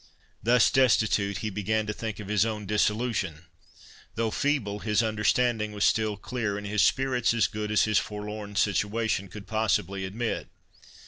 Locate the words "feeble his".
4.31-5.03